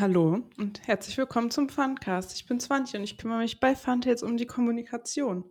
[0.00, 2.34] Hallo und herzlich willkommen zum Funcast.
[2.34, 5.44] Ich bin Swantje und ich kümmere mich bei Funtails um die Kommunikation.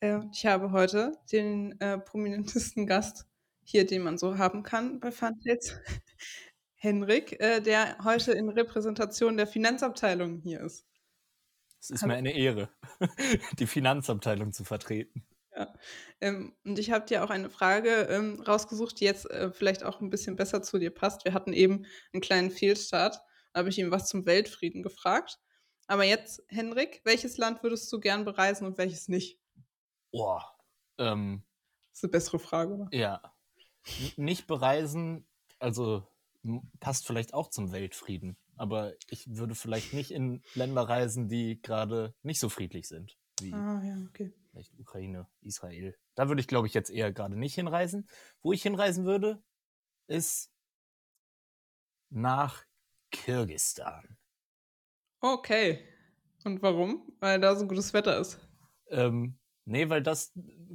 [0.00, 3.26] Äh, ich habe heute den äh, prominentesten Gast
[3.62, 5.78] hier, den man so haben kann bei Funtails,
[6.76, 10.86] Henrik, äh, der heute in Repräsentation der Finanzabteilung hier ist.
[11.78, 12.70] Es ist mir eine Ehre,
[13.58, 15.26] die Finanzabteilung zu vertreten.
[15.54, 15.74] Ja.
[16.22, 20.00] Ähm, und ich habe dir auch eine Frage ähm, rausgesucht, die jetzt äh, vielleicht auch
[20.00, 21.26] ein bisschen besser zu dir passt.
[21.26, 23.20] Wir hatten eben einen kleinen Fehlstart
[23.54, 25.38] habe ich ihm was zum Weltfrieden gefragt.
[25.86, 29.40] Aber jetzt, Henrik, welches Land würdest du gern bereisen und welches nicht?
[30.12, 30.56] Boah.
[30.98, 31.42] Ähm,
[31.90, 32.88] das ist eine bessere Frage, oder?
[32.92, 33.34] Ja.
[34.16, 35.26] Nicht bereisen,
[35.58, 36.06] also
[36.78, 38.36] passt vielleicht auch zum Weltfrieden.
[38.56, 43.18] Aber ich würde vielleicht nicht in Länder reisen, die gerade nicht so friedlich sind.
[43.40, 44.32] Wie ah, ja, okay.
[44.50, 45.96] Vielleicht Ukraine, Israel.
[46.14, 48.06] Da würde ich, glaube ich, jetzt eher gerade nicht hinreisen.
[48.42, 49.42] Wo ich hinreisen würde,
[50.08, 50.52] ist
[52.10, 52.64] nach
[53.10, 54.16] Kirgistan.
[55.20, 55.84] Okay.
[56.44, 57.12] Und warum?
[57.20, 58.38] Weil da so gutes Wetter ist.
[58.88, 60.32] Ähm, nee, weil das,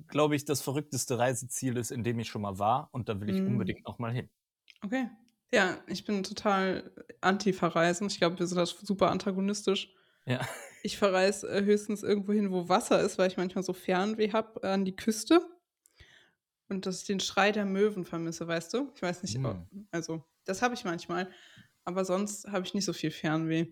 [0.07, 2.89] glaube ich, das verrückteste Reiseziel ist, in dem ich schon mal war.
[2.91, 3.47] Und da will ich mm.
[3.47, 4.29] unbedingt noch mal hin.
[4.83, 5.09] Okay.
[5.51, 8.07] Ja, ich bin total anti-verreisen.
[8.07, 9.93] Ich glaube, wir sind da super antagonistisch.
[10.25, 10.41] Ja.
[10.83, 14.63] Ich verreise äh, höchstens irgendwo hin, wo Wasser ist, weil ich manchmal so Fernweh habe
[14.63, 15.41] an die Küste.
[16.67, 18.91] Und dass ich den Schrei der Möwen vermisse, weißt du?
[18.95, 19.87] Ich weiß nicht, mm.
[19.91, 21.29] also das habe ich manchmal
[21.85, 23.67] aber sonst habe ich nicht so viel Fernweh.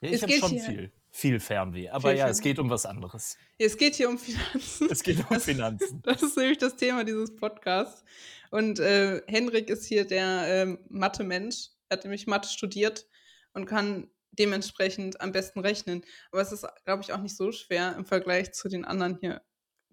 [0.00, 1.88] Ja, ich habe schon viel, viel Fernweh.
[1.88, 2.30] Aber viel ja, Fernweh.
[2.30, 3.36] es geht um was anderes.
[3.58, 4.88] Es geht hier um Finanzen.
[4.90, 6.00] Es geht um das, Finanzen.
[6.04, 8.04] Das ist nämlich das Thema dieses Podcasts.
[8.50, 11.70] Und äh, Henrik ist hier der äh, Mathe-Mensch.
[11.88, 13.06] Er hat nämlich Mathe studiert
[13.52, 16.04] und kann dementsprechend am besten rechnen.
[16.30, 19.42] Aber es ist, glaube ich, auch nicht so schwer im Vergleich zu den anderen hier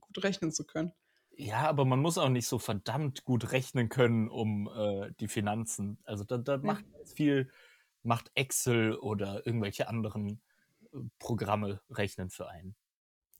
[0.01, 0.91] gut rechnen zu können.
[1.35, 5.97] Ja, aber man muss auch nicht so verdammt gut rechnen können um äh, die Finanzen.
[6.03, 7.49] Also da, da macht viel,
[8.03, 10.41] macht Excel oder irgendwelche anderen
[10.93, 12.75] äh, Programme rechnen für einen.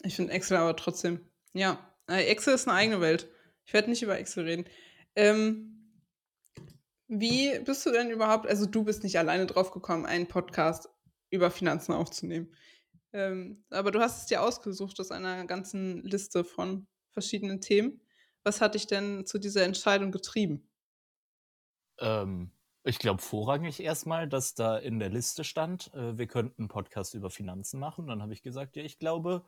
[0.02, 1.20] Ich finde Excel aber trotzdem.
[1.54, 3.30] Ja, äh, Excel ist eine eigene Welt.
[3.66, 4.66] Ich werde nicht über Excel reden.
[5.16, 5.74] Ähm,
[7.08, 10.90] wie bist du denn überhaupt, also du bist nicht alleine drauf gekommen, einen Podcast
[11.30, 12.54] über Finanzen aufzunehmen.
[13.12, 18.02] Ähm, aber du hast es dir ausgesucht aus einer ganzen Liste von verschiedenen Themen.
[18.44, 20.70] Was hat dich denn zu dieser Entscheidung getrieben?
[22.00, 22.52] Ähm,
[22.84, 27.14] ich glaube vorrangig erstmal, dass da in der Liste stand, äh, wir könnten einen Podcast
[27.14, 28.08] über Finanzen machen.
[28.08, 29.46] Dann habe ich gesagt, ja, ich glaube,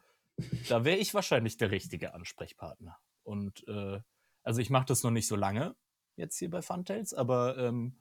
[0.69, 2.97] da wäre ich wahrscheinlich der richtige Ansprechpartner.
[3.23, 3.99] Und äh,
[4.43, 5.75] also ich mache das noch nicht so lange
[6.15, 7.97] jetzt hier bei Funtails, aber ähm,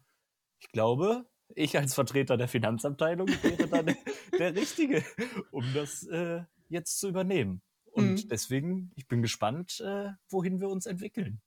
[0.61, 3.97] ich glaube, ich als Vertreter der Finanzabteilung wäre da der,
[4.39, 5.05] der Richtige,
[5.51, 7.63] um das äh, jetzt zu übernehmen.
[7.95, 8.29] Und mhm.
[8.29, 11.41] deswegen, ich bin gespannt, äh, wohin wir uns entwickeln.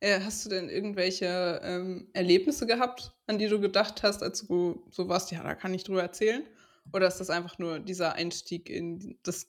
[0.00, 4.84] Äh, hast du denn irgendwelche ähm, Erlebnisse gehabt, an die du gedacht hast, als du
[4.90, 6.44] so warst, ja, da kann ich drüber erzählen?
[6.92, 9.46] Oder ist das einfach nur dieser Einstieg in das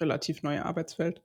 [0.00, 1.22] relativ neue Arbeitsfeld?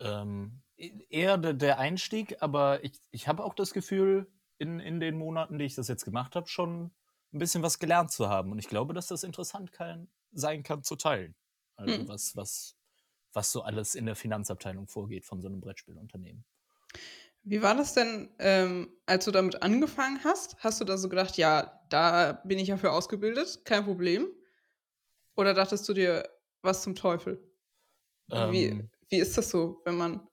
[0.00, 4.98] Ähm, e-, eher der, der, Einstieg, aber ich, ich habe auch das Gefühl, in, in
[4.98, 6.90] den Monaten, die ich das jetzt gemacht habe, schon
[7.34, 8.50] ein bisschen was gelernt zu haben.
[8.50, 11.34] Und ich glaube, dass das interessant kann, sein kann zu teilen.
[11.76, 12.08] Also hm.
[12.08, 12.77] was, was
[13.32, 16.44] was so alles in der Finanzabteilung vorgeht von so einem Brettspielunternehmen.
[17.42, 20.56] Wie war das denn, ähm, als du damit angefangen hast?
[20.58, 24.28] Hast du da so gedacht, ja, da bin ich ja für ausgebildet, kein Problem?
[25.36, 26.28] Oder dachtest du dir,
[26.62, 27.42] was zum Teufel?
[28.30, 30.28] Ähm, wie, wie ist das so, wenn man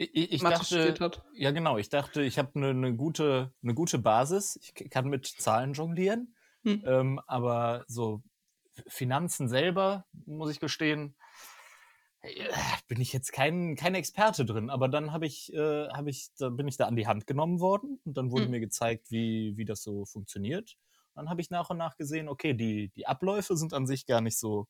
[0.00, 0.94] ich, ich dachte?
[1.32, 1.76] Ja, genau.
[1.76, 4.56] Ich dachte, ich habe eine ne gute, ne gute Basis.
[4.62, 6.36] Ich kann mit Zahlen jonglieren.
[6.62, 6.84] Hm.
[6.86, 8.22] Ähm, aber so
[8.86, 11.16] Finanzen selber, muss ich gestehen,
[12.88, 16.48] bin ich jetzt kein, kein Experte drin, aber dann habe ich, äh, hab ich, da
[16.48, 18.52] bin ich da an die Hand genommen worden und dann wurde mhm.
[18.52, 20.76] mir gezeigt, wie, wie das so funktioniert.
[21.14, 24.20] dann habe ich nach und nach gesehen, okay, die, die Abläufe sind an sich gar
[24.20, 24.68] nicht so,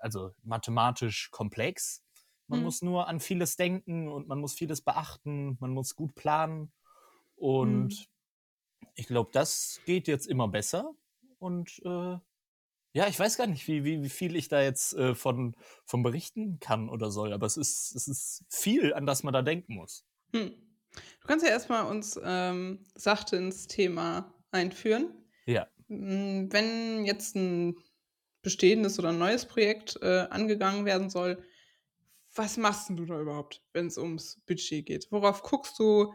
[0.00, 2.02] also mathematisch komplex.
[2.48, 2.64] Man mhm.
[2.64, 6.72] muss nur an vieles denken und man muss vieles beachten, man muss gut planen.
[7.36, 8.88] Und mhm.
[8.94, 10.92] ich glaube, das geht jetzt immer besser.
[11.38, 12.18] Und äh,
[12.92, 16.02] ja, ich weiß gar nicht, wie, wie, wie viel ich da jetzt äh, von, von
[16.02, 19.74] berichten kann oder soll, aber es ist, es ist viel, an das man da denken
[19.74, 20.06] muss.
[20.34, 20.52] Hm.
[20.92, 25.10] Du kannst ja erstmal uns ähm, sachte ins Thema einführen.
[25.46, 25.66] Ja.
[25.88, 27.78] Hm, wenn jetzt ein
[28.42, 31.42] bestehendes oder ein neues Projekt äh, angegangen werden soll,
[32.34, 35.06] was machst du da überhaupt, wenn es ums Budget geht?
[35.10, 36.12] Worauf guckst du?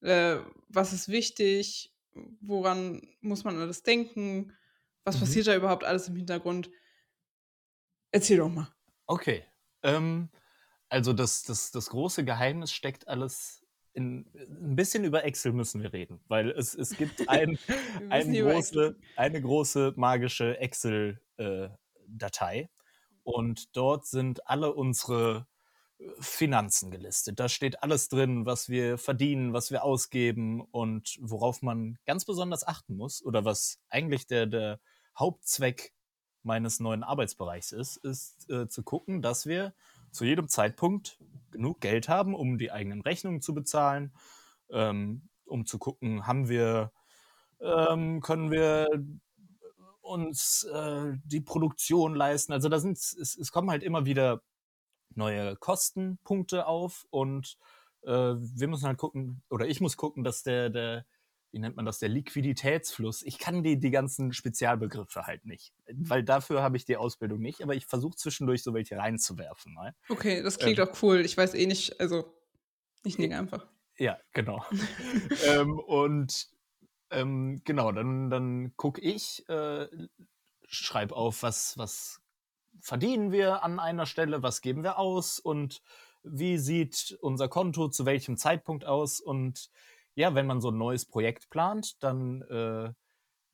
[0.00, 0.38] Äh,
[0.68, 1.94] was ist wichtig?
[2.40, 4.52] Woran muss man alles denken?
[5.04, 5.20] Was mhm.
[5.20, 6.70] passiert da überhaupt alles im Hintergrund?
[8.10, 8.68] Erzähl doch mal.
[9.06, 9.44] Okay.
[9.82, 10.30] Ähm,
[10.88, 13.62] also das, das, das große Geheimnis steckt alles
[13.94, 17.58] in, ein bisschen über Excel müssen wir reden, weil es, es gibt ein,
[18.10, 22.68] ein große, eine große magische Excel-Datei äh,
[23.22, 25.46] und dort sind alle unsere
[25.98, 27.38] äh, Finanzen gelistet.
[27.38, 32.66] Da steht alles drin, was wir verdienen, was wir ausgeben und worauf man ganz besonders
[32.66, 34.80] achten muss oder was eigentlich der, der
[35.18, 35.92] Hauptzweck
[36.42, 39.74] meines neuen Arbeitsbereichs ist, ist äh, zu gucken, dass wir
[40.10, 41.18] zu jedem Zeitpunkt
[41.50, 44.12] genug Geld haben, um die eigenen Rechnungen zu bezahlen,
[44.70, 46.92] ähm, um zu gucken, haben wir,
[47.60, 48.88] ähm, können wir
[50.00, 52.52] uns äh, die Produktion leisten.
[52.52, 54.42] Also da sind es, es kommen halt immer wieder
[55.14, 57.56] neue Kostenpunkte auf und
[58.02, 61.06] äh, wir müssen halt gucken, oder ich muss gucken, dass der, der,
[61.52, 66.22] wie nennt man das, der Liquiditätsfluss, ich kann die, die ganzen Spezialbegriffe halt nicht, weil
[66.24, 69.74] dafür habe ich die Ausbildung nicht, aber ich versuche zwischendurch so welche reinzuwerfen.
[69.74, 69.94] Ne?
[70.08, 71.20] Okay, das klingt ähm, auch cool.
[71.20, 72.34] Ich weiß eh nicht, also
[73.04, 73.66] ich nehme einfach.
[73.98, 74.64] Ja, genau.
[75.46, 76.48] ähm, und
[77.10, 79.86] ähm, genau, dann, dann gucke ich, äh,
[80.66, 82.22] schreibe auf, was, was
[82.80, 85.82] verdienen wir an einer Stelle, was geben wir aus und
[86.22, 89.70] wie sieht unser Konto zu welchem Zeitpunkt aus und
[90.14, 92.92] ja, wenn man so ein neues Projekt plant, dann äh,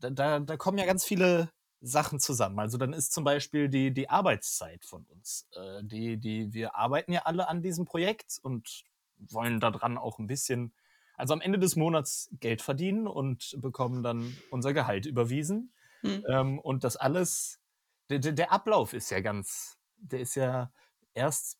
[0.00, 1.50] da, da, da, kommen ja ganz viele
[1.80, 2.58] Sachen zusammen.
[2.58, 5.48] Also dann ist zum Beispiel die, die Arbeitszeit von uns.
[5.52, 8.82] Äh, die, die, wir arbeiten ja alle an diesem Projekt und
[9.18, 10.72] wollen daran auch ein bisschen,
[11.16, 15.72] also am Ende des Monats Geld verdienen und bekommen dann unser Gehalt überwiesen.
[16.02, 16.24] Hm.
[16.28, 17.60] Ähm, und das alles,
[18.08, 20.72] der, der Ablauf ist ja ganz, der ist ja
[21.14, 21.58] erst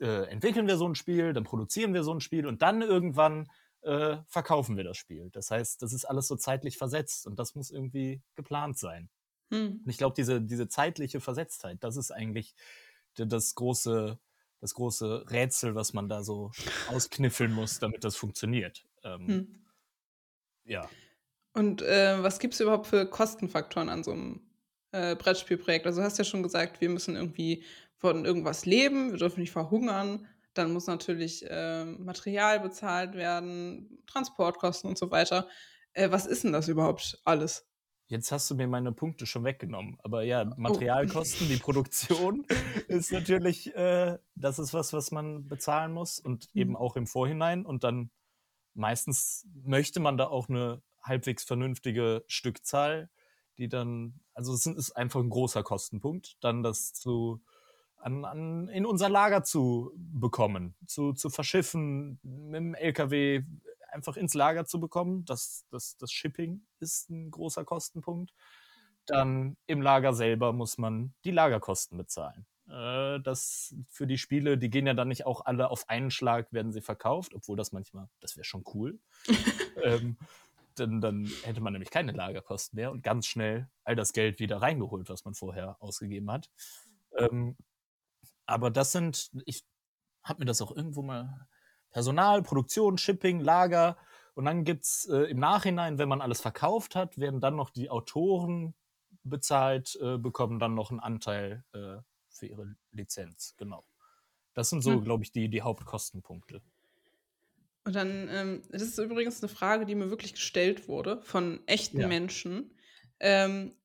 [0.00, 3.48] äh, entwickeln wir so ein Spiel, dann produzieren wir so ein Spiel und dann irgendwann
[3.82, 5.30] äh, verkaufen wir das Spiel.
[5.30, 9.08] Das heißt, das ist alles so zeitlich versetzt und das muss irgendwie geplant sein.
[9.50, 9.80] Hm.
[9.84, 12.54] Und ich glaube, diese, diese zeitliche Versetztheit, das ist eigentlich
[13.14, 14.18] das große,
[14.60, 16.50] das große Rätsel, was man da so
[16.88, 18.84] auskniffeln muss, damit das funktioniert.
[19.04, 19.64] Ähm, hm.
[20.64, 20.88] Ja.
[21.54, 24.40] Und äh, was gibt es überhaupt für Kostenfaktoren an so einem
[24.92, 25.86] äh, Brettspielprojekt?
[25.86, 27.64] Also du hast ja schon gesagt, wir müssen irgendwie
[27.96, 30.28] von irgendwas leben, wir dürfen nicht verhungern.
[30.58, 35.48] Dann muss natürlich äh, Material bezahlt werden, Transportkosten und so weiter.
[35.92, 37.64] Äh, was ist denn das überhaupt alles?
[38.08, 39.98] Jetzt hast du mir meine Punkte schon weggenommen.
[40.02, 40.54] Aber ja, oh.
[40.56, 41.50] Materialkosten, oh.
[41.50, 42.44] die Produktion
[42.88, 46.60] ist natürlich, äh, das ist was, was man bezahlen muss und mhm.
[46.60, 47.64] eben auch im Vorhinein.
[47.64, 48.10] Und dann
[48.74, 53.10] meistens möchte man da auch eine halbwegs vernünftige Stückzahl,
[53.58, 57.42] die dann, also es ist einfach ein großer Kostenpunkt, dann das zu
[57.98, 63.42] an, an, in unser Lager zu bekommen, zu, zu verschiffen, mit dem LKW
[63.90, 65.24] einfach ins Lager zu bekommen.
[65.24, 68.32] Das, das, das Shipping ist ein großer Kostenpunkt.
[69.06, 72.46] Dann im Lager selber muss man die Lagerkosten bezahlen.
[72.68, 76.52] Äh, das für die Spiele, die gehen ja dann nicht auch alle auf einen Schlag,
[76.52, 78.98] werden sie verkauft, obwohl das manchmal, das wäre schon cool.
[79.82, 80.18] ähm,
[80.78, 84.58] denn dann hätte man nämlich keine Lagerkosten mehr und ganz schnell all das Geld wieder
[84.58, 86.50] reingeholt, was man vorher ausgegeben hat.
[87.16, 87.56] Ähm,
[88.48, 89.64] aber das sind, ich
[90.22, 91.46] habe mir das auch irgendwo mal,
[91.90, 93.96] Personal, Produktion, Shipping, Lager.
[94.34, 97.70] Und dann gibt es äh, im Nachhinein, wenn man alles verkauft hat, werden dann noch
[97.70, 98.74] die Autoren
[99.22, 101.96] bezahlt, äh, bekommen dann noch einen Anteil äh,
[102.28, 103.54] für ihre Lizenz.
[103.56, 103.84] Genau.
[104.54, 105.04] Das sind so, hm.
[105.04, 106.62] glaube ich, die, die Hauptkostenpunkte.
[107.84, 112.00] Und dann, ähm, das ist übrigens eine Frage, die mir wirklich gestellt wurde von echten
[112.00, 112.06] ja.
[112.06, 112.70] Menschen.
[113.20, 113.76] Ähm,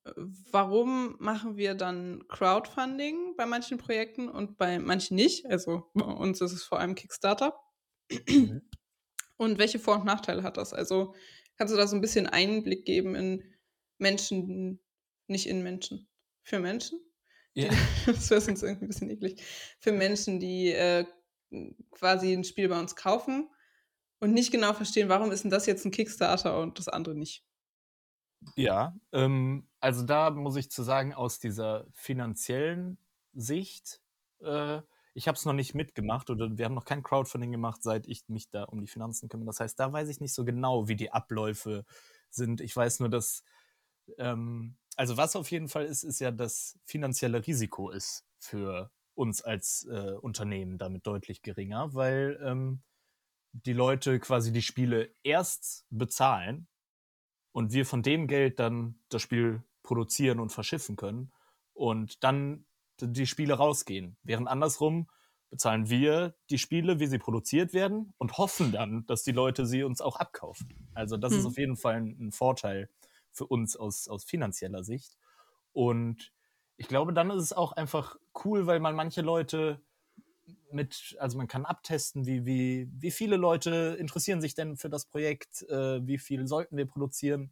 [0.51, 5.45] warum machen wir dann Crowdfunding bei manchen Projekten und bei manchen nicht?
[5.47, 7.59] Also bei uns ist es vor allem Kickstarter.
[8.27, 8.61] Mhm.
[9.37, 10.73] Und welche Vor- und Nachteile hat das?
[10.73, 11.15] Also
[11.57, 13.43] kannst du da so ein bisschen Einblick geben in
[13.97, 14.79] Menschen,
[15.27, 16.07] nicht in Menschen,
[16.43, 16.99] für Menschen?
[17.53, 17.69] Ja.
[17.69, 17.75] Die,
[18.05, 19.43] das wäre sonst irgendwie ein bisschen eklig.
[19.79, 21.05] Für Menschen, die äh,
[21.91, 23.49] quasi ein Spiel bei uns kaufen
[24.19, 27.43] und nicht genau verstehen, warum ist denn das jetzt ein Kickstarter und das andere nicht.
[28.55, 32.97] Ja, ähm, also da muss ich zu sagen, aus dieser finanziellen
[33.33, 34.01] Sicht,
[34.41, 34.81] äh,
[35.13, 38.27] ich habe es noch nicht mitgemacht oder wir haben noch kein Crowdfunding gemacht, seit ich
[38.29, 39.47] mich da um die Finanzen kümmere.
[39.47, 41.85] Das heißt, da weiß ich nicht so genau, wie die Abläufe
[42.29, 42.61] sind.
[42.61, 43.43] Ich weiß nur, dass,
[44.17, 49.41] ähm, also was auf jeden Fall ist, ist ja, das finanzielle Risiko ist für uns
[49.41, 52.81] als äh, Unternehmen damit deutlich geringer, weil ähm,
[53.51, 56.67] die Leute quasi die Spiele erst bezahlen
[57.53, 61.31] und wir von dem Geld dann das Spiel produzieren und verschiffen können
[61.73, 62.65] und dann
[62.99, 64.17] die Spiele rausgehen.
[64.23, 65.07] Während andersrum
[65.49, 69.83] bezahlen wir die Spiele, wie sie produziert werden und hoffen dann, dass die Leute sie
[69.83, 70.89] uns auch abkaufen.
[70.93, 71.39] Also das hm.
[71.39, 72.89] ist auf jeden Fall ein, ein, Vorteil
[73.31, 75.15] für uns aus, aus finanzieller Sicht.
[75.71, 76.31] Und
[76.75, 79.79] ich glaube, dann ist es auch einfach cool, weil man manche Leute
[80.71, 85.05] mit, also man kann abtesten, wie, wie, wie viele Leute interessieren sich denn für das
[85.05, 87.51] Projekt, äh, wie viel sollten wir produzieren.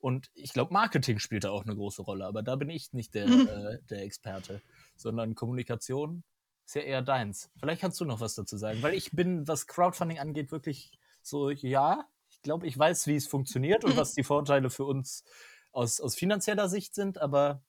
[0.00, 3.14] Und ich glaube, Marketing spielt da auch eine große Rolle, aber da bin ich nicht
[3.14, 4.62] der, äh, der Experte,
[4.96, 6.22] sondern Kommunikation
[6.64, 7.50] ist ja eher deins.
[7.58, 11.50] Vielleicht kannst du noch was dazu sagen, weil ich bin, was Crowdfunding angeht, wirklich so,
[11.50, 15.24] ja, ich glaube, ich weiß, wie es funktioniert und was die Vorteile für uns
[15.72, 17.62] aus, aus finanzieller Sicht sind, aber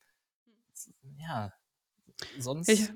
[1.17, 1.53] ja,
[2.37, 2.69] sonst.
[2.69, 2.91] Ich,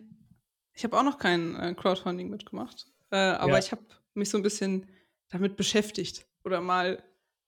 [0.74, 3.60] ich habe auch noch kein äh, Crowdfunding mitgemacht, äh, aber ja.
[3.60, 4.88] ich habe mich so ein bisschen
[5.30, 7.03] damit beschäftigt oder mal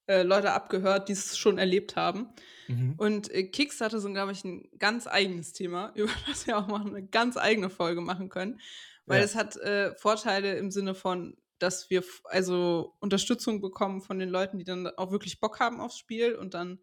[0.08, 2.30] äh, Leute abgehört, die es schon erlebt haben.
[2.68, 2.94] Mhm.
[2.98, 6.86] Und äh, Kickstarter sind, glaube ich, ein ganz eigenes Thema, über das wir auch mal
[6.86, 8.60] eine ganz eigene Folge machen können,
[9.06, 9.26] weil ja.
[9.26, 14.58] es hat äh, Vorteile im Sinne von, dass wir also Unterstützung bekommen von den Leuten,
[14.58, 16.80] die dann auch wirklich Bock haben aufs Spiel und dann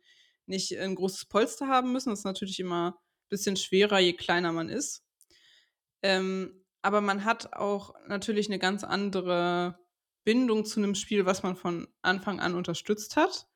[0.47, 2.11] nicht ein großes Polster haben müssen.
[2.11, 5.05] Das ist natürlich immer ein bisschen schwerer, je kleiner man ist.
[6.03, 9.79] Ähm, aber man hat auch natürlich eine ganz andere
[10.25, 13.49] Bindung zu einem Spiel, was man von Anfang an unterstützt hat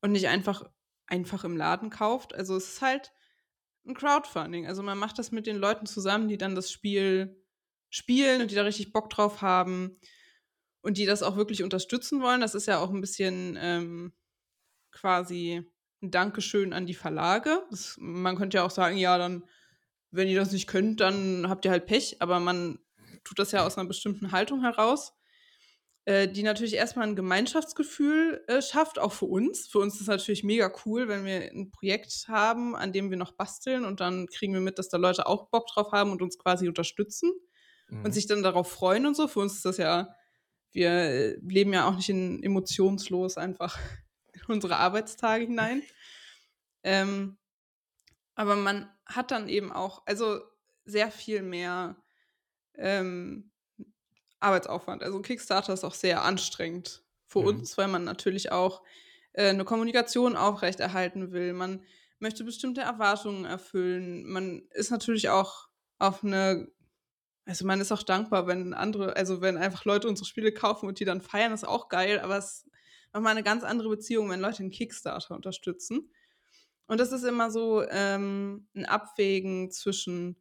[0.00, 0.64] und nicht einfach
[1.06, 2.34] einfach im Laden kauft.
[2.34, 3.12] Also es ist halt
[3.86, 4.66] ein Crowdfunding.
[4.66, 7.36] Also man macht das mit den Leuten zusammen, die dann das Spiel
[7.90, 9.98] spielen und die da richtig Bock drauf haben
[10.80, 12.40] und die das auch wirklich unterstützen wollen.
[12.40, 14.12] Das ist ja auch ein bisschen ähm,
[14.90, 15.62] quasi
[16.02, 17.62] ein Dankeschön an die Verlage.
[17.70, 19.44] Das, man könnte ja auch sagen, ja, dann,
[20.12, 22.78] wenn ihr das nicht könnt, dann habt ihr halt Pech, aber man
[23.24, 25.14] tut das ja aus einer bestimmten Haltung heraus,
[26.04, 29.68] äh, die natürlich erstmal ein Gemeinschaftsgefühl äh, schafft, auch für uns.
[29.68, 33.16] Für uns ist es natürlich mega cool, wenn wir ein Projekt haben, an dem wir
[33.16, 36.20] noch basteln und dann kriegen wir mit, dass da Leute auch Bock drauf haben und
[36.20, 37.32] uns quasi unterstützen
[37.88, 38.04] mhm.
[38.04, 39.28] und sich dann darauf freuen und so.
[39.28, 40.14] Für uns ist das ja,
[40.72, 43.78] wir äh, leben ja auch nicht in emotionslos einfach
[44.34, 45.82] in unsere Arbeitstage hinein.
[46.82, 47.38] Ähm,
[48.34, 50.40] aber man hat dann eben auch, also
[50.84, 51.96] sehr viel mehr
[52.74, 53.50] ähm,
[54.40, 55.02] Arbeitsaufwand.
[55.02, 57.46] Also Kickstarter ist auch sehr anstrengend für mhm.
[57.46, 58.82] uns, weil man natürlich auch
[59.32, 61.52] äh, eine Kommunikation aufrechterhalten will.
[61.52, 61.82] Man
[62.18, 64.24] möchte bestimmte Erwartungen erfüllen.
[64.26, 66.68] Man ist natürlich auch auf eine,
[67.44, 71.00] also man ist auch dankbar, wenn andere, also wenn einfach Leute unsere Spiele kaufen und
[71.00, 72.66] die dann feiern, ist auch geil, aber es ist
[73.12, 76.10] nochmal eine ganz andere Beziehung, wenn Leute einen Kickstarter unterstützen.
[76.92, 80.36] Und das ist immer so ähm, ein Abwägen zwischen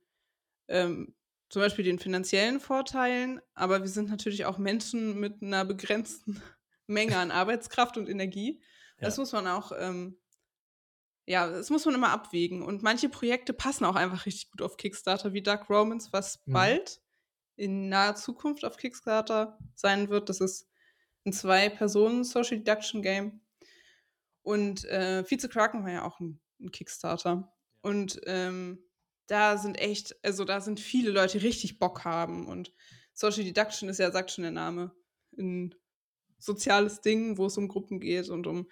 [0.68, 1.16] ähm,
[1.48, 6.44] zum Beispiel den finanziellen Vorteilen, aber wir sind natürlich auch Menschen mit einer begrenzten
[6.88, 8.60] Menge an Arbeitskraft und Energie.
[8.98, 9.06] Ja.
[9.06, 10.18] Das muss man auch, ähm,
[11.26, 12.64] ja, das muss man immer abwägen.
[12.64, 16.52] Und manche Projekte passen auch einfach richtig gut auf Kickstarter, wie Dark Romans, was mhm.
[16.52, 17.02] bald
[17.56, 20.28] in naher Zukunft auf Kickstarter sein wird.
[20.28, 20.68] Das ist
[21.24, 23.40] ein Zwei-Personen-Social Deduction Game.
[24.44, 27.54] Und äh, Vize Kraken war ja auch ein, ein Kickstarter.
[27.82, 28.84] Und ähm,
[29.28, 32.48] da sind echt, also da sind viele Leute, die richtig Bock haben.
[32.48, 32.74] Und
[33.14, 34.92] Social Deduction ist ja, sagt schon der Name,
[35.38, 35.76] ein
[36.38, 38.68] soziales Ding, wo es um Gruppen geht und um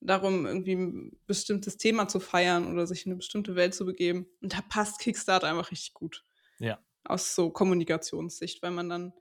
[0.00, 4.26] darum, irgendwie ein bestimmtes Thema zu feiern oder sich in eine bestimmte Welt zu begeben.
[4.42, 6.24] Und da passt Kickstarter einfach richtig gut.
[6.58, 6.78] Ja.
[7.04, 9.12] Aus so Kommunikationssicht, weil man dann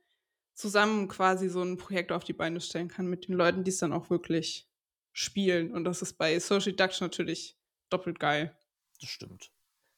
[0.53, 3.77] zusammen quasi so ein Projekt auf die Beine stellen kann mit den Leuten, die es
[3.77, 4.69] dann auch wirklich
[5.13, 5.71] spielen.
[5.71, 7.57] Und das ist bei Social Deduction natürlich
[7.89, 8.57] doppelt geil.
[8.99, 9.51] Das stimmt.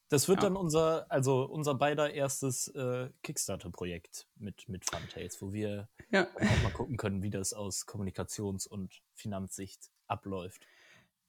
[0.09, 0.49] Das wird ja.
[0.49, 6.27] dann unser, also unser beider erstes äh, Kickstarter-Projekt mit, mit Funtails, wo wir ja.
[6.35, 10.67] auch mal gucken können, wie das aus Kommunikations- und Finanzsicht abläuft.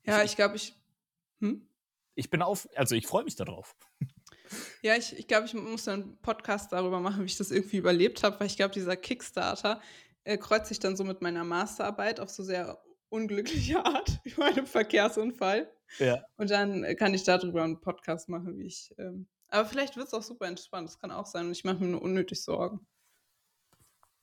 [0.04, 0.74] Ja, ich glaube, ich.
[1.40, 1.66] Hm?
[2.14, 3.76] Ich bin auf, also ich freue mich darauf.
[4.80, 7.78] Ja, ich, ich glaube, ich muss dann einen Podcast darüber machen, wie ich das irgendwie
[7.78, 9.80] überlebt habe, weil ich glaube, dieser Kickstarter
[10.22, 14.66] äh, kreuzt sich dann so mit meiner Masterarbeit auf so sehr unglückliche Art, wie meinem
[14.66, 15.70] Verkehrsunfall.
[15.98, 16.24] Ja.
[16.36, 18.94] Und dann kann ich darüber einen Podcast machen, wie ich.
[18.98, 20.88] Ähm, aber vielleicht wird es auch super entspannt.
[20.88, 21.46] Das kann auch sein.
[21.46, 22.86] Und ich mache mir nur unnötig Sorgen.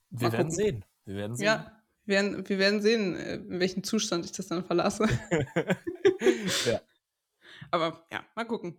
[0.09, 0.85] Wir werden sehen.
[1.05, 1.45] Wir werden sehen.
[1.45, 5.07] Ja, wir werden, wir werden sehen, äh, in welchem Zustand ich das dann verlasse.
[6.65, 6.81] ja.
[7.71, 8.77] Aber ja, mal gucken.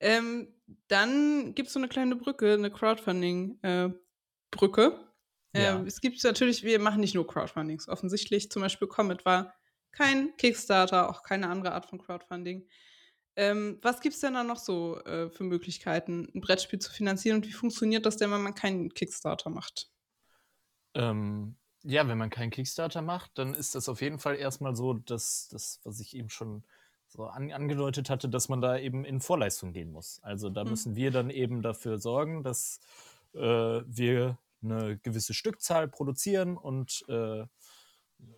[0.00, 0.48] Ähm,
[0.88, 4.82] dann gibt es so eine kleine Brücke, eine Crowdfunding-Brücke.
[4.82, 5.11] Äh,
[5.60, 5.82] ja.
[5.82, 7.88] es gibt natürlich, wir machen nicht nur Crowdfundings.
[7.88, 9.54] Offensichtlich, zum Beispiel Comet war
[9.90, 12.66] kein Kickstarter, auch keine andere Art von Crowdfunding.
[13.36, 17.36] Ähm, was gibt es denn da noch so äh, für Möglichkeiten, ein Brettspiel zu finanzieren
[17.36, 19.90] und wie funktioniert das denn, wenn man keinen Kickstarter macht?
[20.94, 24.92] Ähm, ja, wenn man keinen Kickstarter macht, dann ist das auf jeden Fall erstmal so,
[24.94, 26.62] dass das, was ich eben schon
[27.08, 30.20] so an, angedeutet hatte, dass man da eben in Vorleistung gehen muss.
[30.22, 30.70] Also da mhm.
[30.70, 32.80] müssen wir dann eben dafür sorgen, dass
[33.34, 37.44] äh, wir eine gewisse Stückzahl produzieren und äh,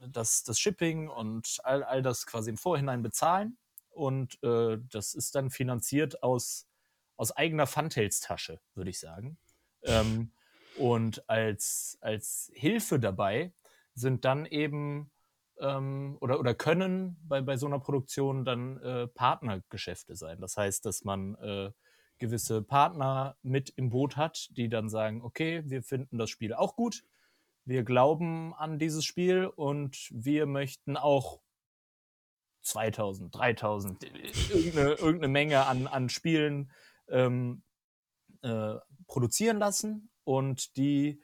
[0.09, 3.59] das, das Shipping und all, all das quasi im Vorhinein bezahlen.
[3.91, 6.67] Und äh, das ist dann finanziert aus,
[7.17, 9.39] aus eigener Funtails-Tasche, würde ich sagen.
[9.83, 10.33] Ähm,
[10.77, 13.53] Und als, als Hilfe dabei
[13.95, 15.13] sind dann eben
[15.61, 20.41] ähm, oder, oder können bei, bei so einer Produktion dann äh, Partnergeschäfte sein.
[20.41, 21.71] Das heißt, dass man äh,
[22.19, 26.77] gewisse Partner mit im Boot hat, die dann sagen, okay, wir finden das Spiel auch
[26.77, 27.05] gut,
[27.65, 31.41] wir glauben an dieses Spiel und wir möchten auch
[32.63, 34.05] 2000, 3000,
[34.51, 36.71] irgendeine, irgendeine Menge an, an Spielen
[37.09, 37.63] ähm,
[38.43, 38.75] äh,
[39.07, 41.23] produzieren lassen und die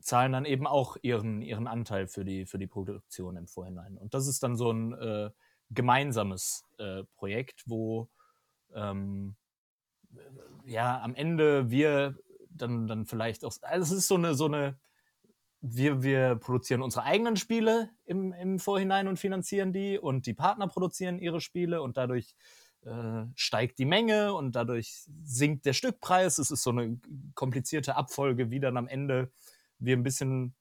[0.00, 3.96] zahlen dann eben auch ihren, ihren Anteil für die, für die Produktion im Vorhinein.
[3.96, 5.30] Und das ist dann so ein äh,
[5.70, 8.10] gemeinsames äh, Projekt, wo
[8.74, 9.36] ähm,
[10.64, 12.16] ja am Ende wir
[12.50, 14.78] dann, dann vielleicht auch, also es ist so eine, so eine,
[15.60, 20.66] wir, wir produzieren unsere eigenen Spiele im, im Vorhinein und finanzieren die und die Partner
[20.66, 22.34] produzieren ihre Spiele und dadurch
[22.84, 26.38] äh, steigt die Menge und dadurch sinkt der Stückpreis.
[26.38, 26.98] Es ist so eine
[27.34, 29.30] komplizierte Abfolge, wie dann am Ende
[29.78, 30.54] wir ein bisschen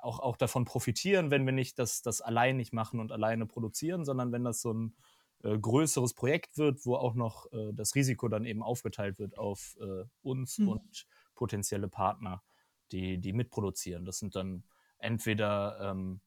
[0.00, 4.04] auch, auch davon profitieren, wenn wir nicht das, das allein nicht machen und alleine produzieren,
[4.04, 4.96] sondern wenn das so ein
[5.42, 9.76] äh, größeres Projekt wird, wo auch noch äh, das Risiko dann eben aufgeteilt wird auf
[9.80, 10.68] äh, uns mhm.
[10.68, 12.42] und potenzielle Partner,
[12.92, 14.04] die, die mitproduzieren.
[14.04, 14.64] Das sind dann
[14.98, 16.20] entweder ähm,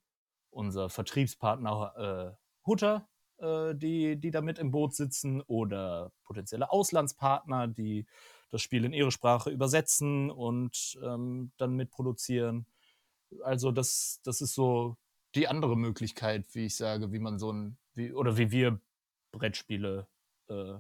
[0.50, 3.08] unser Vertriebspartner äh, Hutter,
[3.38, 8.06] äh, die, die da mit im Boot sitzen, oder potenzielle Auslandspartner, die
[8.52, 12.66] das Spiel in ihre Sprache übersetzen und ähm, dann mitproduzieren.
[13.44, 14.98] Also das, das ist so
[15.36, 18.80] die andere Möglichkeit, wie ich sage, wie man so ein, wie, oder wie wir
[19.38, 20.08] Brettspiele
[20.48, 20.76] äh,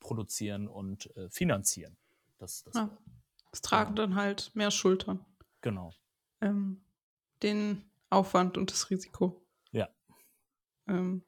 [0.00, 1.96] produzieren und äh, finanzieren.
[2.38, 2.98] Das, das, ja,
[3.50, 4.08] das tragen genau.
[4.08, 5.24] dann halt mehr Schultern.
[5.60, 5.94] Genau.
[6.40, 6.82] Ähm,
[7.42, 9.46] den Aufwand und das Risiko.
[9.72, 9.88] Ja.
[10.88, 11.22] Ähm,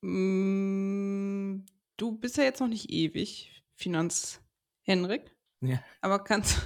[0.00, 1.66] mm,
[1.96, 3.62] du bist ja jetzt noch nicht ewig.
[3.74, 4.40] Finanz
[4.82, 5.36] Henrik.
[5.60, 5.82] Ja.
[6.00, 6.58] Aber kannst,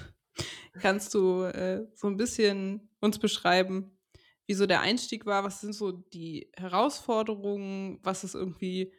[0.81, 3.96] kannst du äh, so ein bisschen uns beschreiben,
[4.47, 5.45] wie so der Einstieg war?
[5.45, 7.99] Was sind so die Herausforderungen?
[8.03, 8.93] Was ist irgendwie,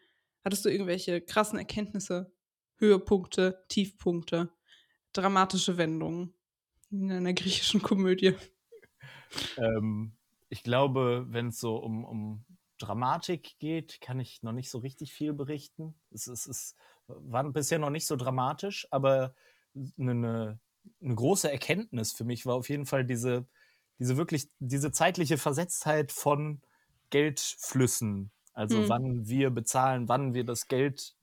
[0.44, 2.34] hattest du irgendwelche krassen Erkenntnisse,
[2.76, 4.52] Höhepunkte, Tiefpunkte,
[5.14, 6.34] dramatische Wendungen
[6.92, 8.36] in einer griechischen Komödie?
[9.58, 10.18] Ähm,
[10.50, 12.46] ich glaube, wenn es so um, um
[12.78, 15.96] Dramatik geht, kann ich noch nicht so richtig viel berichten.
[16.12, 16.76] Es, es, es
[17.08, 19.34] war bisher noch nicht so dramatisch, aber
[19.76, 20.60] eine, eine,
[21.02, 23.48] eine große Erkenntnis für mich war auf jeden Fall diese,
[24.00, 26.62] diese wirklich, diese zeitliche Versetztheit von
[27.10, 28.32] Geldflüssen.
[28.54, 28.90] Also mhm.
[28.90, 31.16] wann wir bezahlen, wann wir das Geld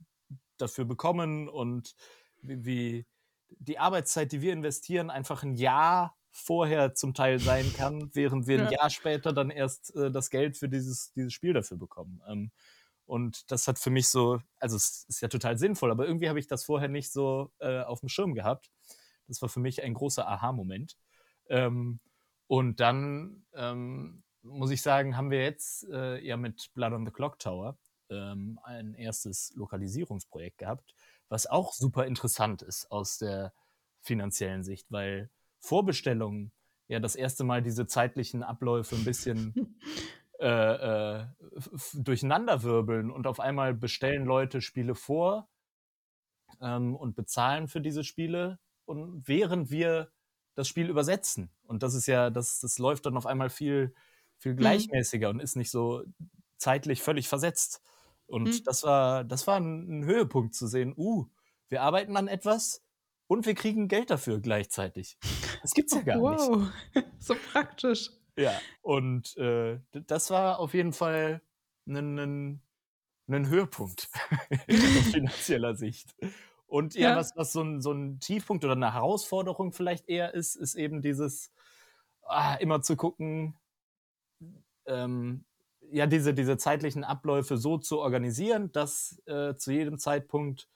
[0.56, 1.94] dafür bekommen und
[2.42, 3.06] wie, wie
[3.48, 8.58] die Arbeitszeit, die wir investieren, einfach ein Jahr vorher zum Teil sein kann, während wir
[8.58, 8.66] ja.
[8.66, 12.20] ein Jahr später dann erst äh, das Geld für dieses, dieses Spiel dafür bekommen.
[12.28, 12.50] Ähm,
[13.06, 16.38] und das hat für mich so, also es ist ja total sinnvoll, aber irgendwie habe
[16.38, 18.70] ich das vorher nicht so äh, auf dem Schirm gehabt.
[19.28, 20.96] Das war für mich ein großer Aha-Moment.
[21.48, 22.00] Ähm,
[22.46, 27.12] und dann ähm, muss ich sagen, haben wir jetzt äh, ja mit Blood on the
[27.12, 27.78] Clock Tower
[28.10, 30.94] ähm, ein erstes Lokalisierungsprojekt gehabt,
[31.28, 33.52] was auch super interessant ist aus der
[34.00, 35.30] finanziellen Sicht, weil
[35.60, 36.52] Vorbestellungen
[36.88, 39.78] ja das erste Mal diese zeitlichen Abläufe ein bisschen
[40.38, 41.26] äh, äh,
[41.94, 45.48] durcheinanderwirbeln und auf einmal bestellen Leute Spiele vor
[46.60, 48.58] ähm, und bezahlen für diese Spiele.
[48.84, 50.12] Und während wir
[50.54, 51.50] das Spiel übersetzen.
[51.66, 53.94] Und das ist ja, das, das läuft dann auf einmal viel,
[54.38, 54.58] viel mhm.
[54.58, 55.38] gleichmäßiger mhm.
[55.38, 56.04] und ist nicht so
[56.58, 57.82] zeitlich völlig versetzt.
[58.26, 58.64] Und mhm.
[58.64, 61.26] das war, das war ein, ein, Höhepunkt zu sehen, uh,
[61.68, 62.82] wir arbeiten an etwas
[63.26, 65.18] und wir kriegen Geld dafür gleichzeitig.
[65.62, 66.30] Das gibt's ja gar wow.
[66.32, 66.72] nicht.
[66.94, 68.10] Wow, so praktisch.
[68.36, 71.40] Ja, und äh, das war auf jeden Fall
[71.86, 72.60] ein,
[73.28, 74.08] ein, Höhepunkt
[74.50, 76.14] aus finanzieller Sicht.
[76.74, 80.34] Und ja, ja, was, was so, ein, so ein Tiefpunkt oder eine Herausforderung vielleicht eher
[80.34, 81.52] ist, ist eben dieses,
[82.24, 83.54] ah, immer zu gucken,
[84.84, 85.44] ähm,
[85.92, 90.68] ja, diese, diese zeitlichen Abläufe so zu organisieren, dass äh, zu jedem Zeitpunkt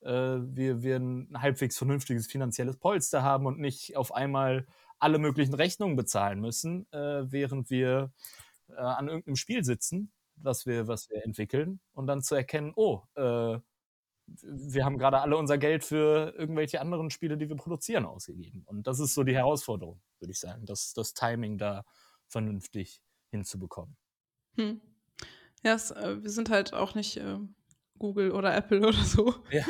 [0.00, 4.66] äh, wir, wir ein halbwegs vernünftiges finanzielles Polster haben und nicht auf einmal
[4.98, 8.10] alle möglichen Rechnungen bezahlen müssen, äh, während wir
[8.70, 13.02] äh, an irgendeinem Spiel sitzen, was wir, was wir entwickeln, und dann zu erkennen, oh,
[13.14, 13.60] äh,
[14.26, 18.62] wir haben gerade alle unser Geld für irgendwelche anderen Spiele, die wir produzieren, ausgegeben.
[18.66, 21.84] Und das ist so die Herausforderung, würde ich sagen, das, das Timing da
[22.26, 23.96] vernünftig hinzubekommen.
[24.56, 24.80] Hm.
[25.62, 27.38] Ja, es, äh, wir sind halt auch nicht äh,
[27.98, 29.34] Google oder Apple oder so.
[29.50, 29.64] Ja.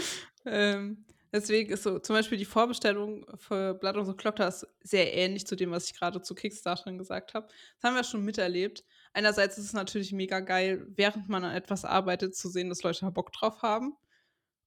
[0.47, 5.13] ähm, Deswegen ist so zum Beispiel die Vorbestellung für Blood on the Clock das sehr
[5.15, 7.49] ähnlich zu dem, was ich gerade zu Kickstarter gesagt habe.
[7.49, 8.85] Das haben wir schon miterlebt.
[9.13, 13.11] Einerseits ist es natürlich mega geil, während man an etwas arbeitet, zu sehen, dass Leute
[13.11, 13.97] Bock drauf haben.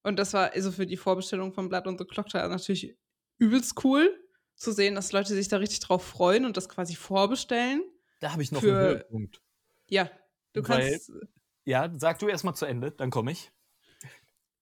[0.08, 2.96] Und das war also für die Vorbestellung von Blood on the Clock natürlich
[3.36, 4.18] übelst cool
[4.56, 7.82] zu sehen, dass Leute sich da richtig drauf freuen und das quasi vorbestellen.
[8.20, 9.42] Da habe ich noch für, einen Höhepunkt.
[9.86, 10.10] Ja,
[10.54, 11.12] du Weil, kannst.
[11.66, 13.52] Ja, sag du erstmal zu Ende, dann komme ich.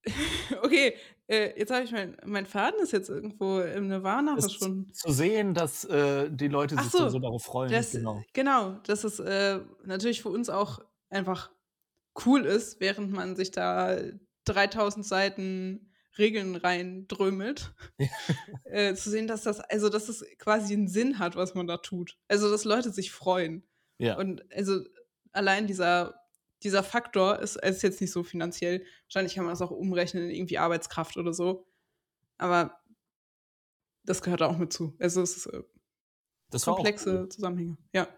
[0.62, 0.96] okay,
[1.28, 4.92] äh, jetzt habe ich mein, mein Faden ist jetzt irgendwo im Nirvana verschwunden.
[4.94, 7.70] Zu sehen, dass äh, die Leute sich so, so, darauf freuen.
[7.70, 8.24] Das, genau.
[8.32, 11.52] genau, dass es äh, natürlich für uns auch einfach
[12.26, 13.96] cool ist, während man sich da
[14.46, 18.08] 3000 Seiten Regeln reindrömelt, ja.
[18.64, 21.76] äh, zu sehen, dass das, also dass es quasi einen Sinn hat, was man da
[21.76, 22.16] tut.
[22.28, 23.62] Also, dass Leute sich freuen.
[23.98, 24.16] Ja.
[24.16, 24.80] Und also
[25.32, 26.26] allein dieser
[26.62, 28.84] dieser Faktor ist, ist jetzt nicht so finanziell.
[29.04, 31.66] Wahrscheinlich kann man das auch umrechnen in irgendwie Arbeitskraft oder so.
[32.38, 32.80] Aber
[34.04, 34.94] das gehört auch mit zu.
[34.98, 35.62] Also es ist äh,
[36.50, 37.28] das komplexe cool.
[37.28, 37.76] Zusammenhänge.
[37.92, 38.08] Ja.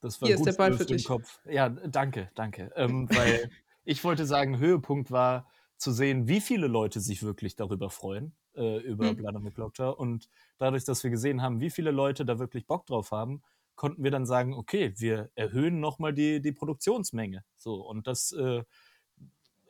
[0.00, 1.04] Das war Hier ist der Ball für dich.
[1.04, 1.40] Kopf.
[1.46, 2.72] Ja, danke, danke.
[2.76, 3.50] Ähm, weil
[3.84, 5.50] ich wollte sagen, Höhepunkt war
[5.84, 9.16] zu sehen, wie viele Leute sich wirklich darüber freuen, äh, über hm.
[9.16, 10.00] Blood on the Clock Tower.
[10.00, 13.42] Und dadurch, dass wir gesehen haben, wie viele Leute da wirklich Bock drauf haben,
[13.76, 17.44] konnten wir dann sagen, okay, wir erhöhen nochmal die, die Produktionsmenge.
[17.56, 18.62] So, und das äh,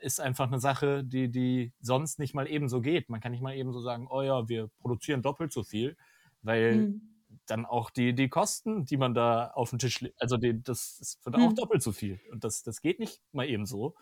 [0.01, 3.09] ist einfach eine Sache, die, die sonst nicht mal ebenso geht.
[3.09, 5.97] Man kann nicht mal eben so sagen, oh ja, wir produzieren doppelt so viel,
[6.43, 7.01] weil mhm.
[7.47, 11.19] dann auch die, die Kosten, die man da auf den Tisch legt, also die, das
[11.25, 11.43] wird mhm.
[11.43, 12.21] auch doppelt so viel.
[12.31, 13.95] Und das, das geht nicht mal eben so.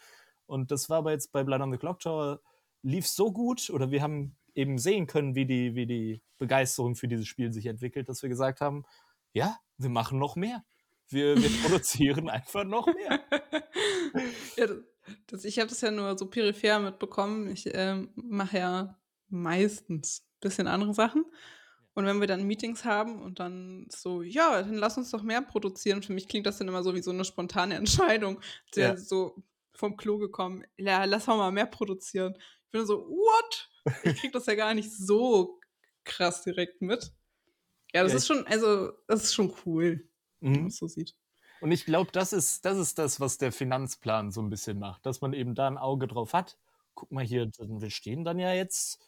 [0.47, 2.41] Und das war aber jetzt bei Blood on the Clock Tower,
[2.83, 7.09] lief so gut oder wir haben eben sehen können, wie die, wie die Begeisterung für
[7.09, 8.85] dieses Spiel sich entwickelt, dass wir gesagt haben,
[9.33, 10.65] ja, wir machen noch mehr.
[11.09, 13.21] Wir, wir produzieren einfach noch mehr.
[14.57, 14.67] ja,
[15.27, 17.49] das, ich habe das ja nur so peripher mitbekommen.
[17.49, 21.25] Ich ähm, mache ja meistens ein bisschen andere Sachen.
[21.95, 25.43] Und wenn wir dann Meetings haben und dann so, ja, dann lass uns doch mehr
[25.43, 26.03] produzieren.
[26.03, 28.41] Für mich klingt das dann immer so wie so eine spontane Entscheidung.
[28.75, 28.97] Ja.
[28.97, 29.43] So
[29.83, 32.37] vom Klo gekommen, ja, lass mal mehr produzieren.
[32.37, 33.69] Ich bin so, what?
[34.05, 35.59] Ich krieg das ja gar nicht so
[36.05, 37.13] krass direkt mit.
[37.93, 40.55] Ja, das ja, ist schon, also, das ist schon cool, mhm.
[40.55, 41.17] wenn man es so sieht.
[41.61, 45.05] Und ich glaube, das ist, das ist das, was der Finanzplan so ein bisschen macht,
[45.05, 46.59] dass man eben da ein Auge drauf hat.
[46.95, 49.01] Guck mal hier, wir stehen dann ja jetzt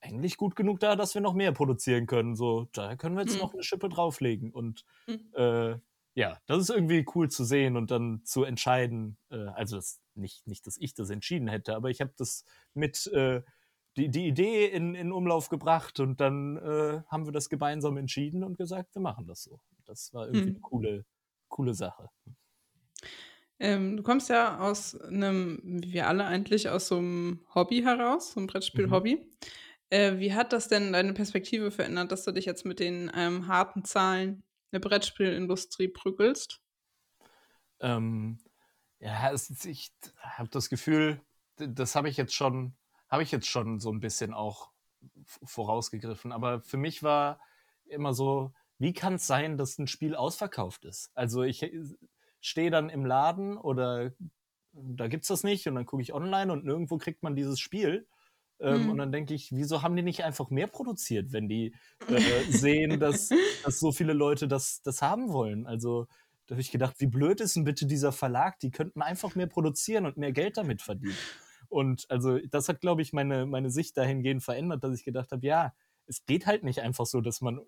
[0.00, 2.36] eigentlich gut genug da, dass wir noch mehr produzieren können.
[2.36, 3.40] So, da können wir jetzt mhm.
[3.40, 4.52] noch eine Schippe drauflegen.
[4.52, 5.32] Und mhm.
[5.34, 5.76] äh,
[6.14, 9.16] ja, das ist irgendwie cool zu sehen und dann zu entscheiden.
[9.30, 12.44] Äh, also das, nicht, nicht, dass ich das entschieden hätte, aber ich habe das
[12.74, 13.42] mit äh,
[13.96, 18.42] die, die Idee in, in Umlauf gebracht und dann äh, haben wir das gemeinsam entschieden
[18.44, 19.60] und gesagt, wir machen das so.
[19.84, 20.48] Das war irgendwie hm.
[20.50, 21.04] eine coole,
[21.48, 22.08] coole Sache.
[23.58, 28.32] Ähm, du kommst ja aus einem, wie wir alle eigentlich, aus so einem Hobby heraus,
[28.32, 29.16] so einem Brettspiel-Hobby.
[29.16, 29.30] Mhm.
[29.90, 33.46] Äh, wie hat das denn deine Perspektive verändert, dass du dich jetzt mit den ähm,
[33.46, 36.60] harten Zahlen der Brettspielindustrie prügelst?
[37.78, 38.38] Ähm,
[39.02, 41.20] ja, es, ich habe das Gefühl,
[41.56, 42.74] das habe ich jetzt schon
[43.12, 44.70] habe ich jetzt schon so ein bisschen auch
[45.44, 46.32] vorausgegriffen.
[46.32, 47.38] Aber für mich war
[47.84, 51.10] immer so, wie kann es sein, dass ein Spiel ausverkauft ist?
[51.14, 51.84] Also ich äh,
[52.40, 54.12] stehe dann im Laden oder
[54.72, 57.60] da gibt es das nicht und dann gucke ich online und nirgendwo kriegt man dieses
[57.60, 58.08] Spiel.
[58.60, 58.90] Ähm, mhm.
[58.90, 61.74] Und dann denke ich, wieso haben die nicht einfach mehr produziert, wenn die
[62.08, 63.28] äh, sehen, dass,
[63.62, 65.66] dass so viele Leute das, das haben wollen?
[65.66, 66.06] Also
[66.52, 68.60] da habe ich gedacht, wie blöd ist denn bitte dieser Verlag?
[68.60, 71.16] Die könnten einfach mehr produzieren und mehr Geld damit verdienen.
[71.70, 75.46] Und also das hat, glaube ich, meine, meine Sicht dahingehend verändert, dass ich gedacht habe,
[75.46, 75.72] ja,
[76.04, 77.62] es geht halt nicht einfach so, dass man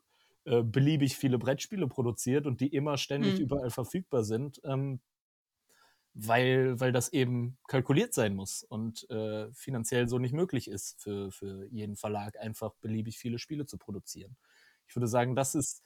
[0.44, 3.40] äh, beliebig viele Brettspiele produziert und die immer ständig mhm.
[3.40, 5.00] überall verfügbar sind, ähm,
[6.12, 11.32] weil, weil das eben kalkuliert sein muss und äh, finanziell so nicht möglich ist für,
[11.32, 14.36] für jeden Verlag, einfach beliebig viele Spiele zu produzieren.
[14.86, 15.82] Ich würde sagen, das ist